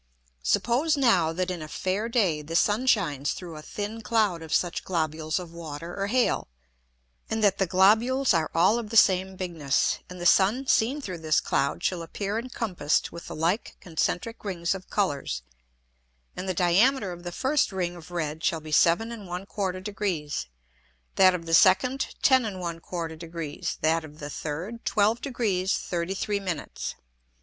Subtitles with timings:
[0.41, 4.51] Suppose now that in a fair Day the Sun shines through a thin Cloud of
[4.51, 6.47] such globules of Water or Hail,
[7.29, 11.19] and that the globules are all of the same bigness; and the Sun seen through
[11.19, 15.43] this Cloud shall appear encompassed with the like concentrick Rings of Colours,
[16.35, 20.47] and the Diameter of the first Ring of red shall be 7 1/4 Degrees,
[21.13, 26.95] that of the second 10 1/4 Degrees, that of the third 12 Degrees 33 Minutes.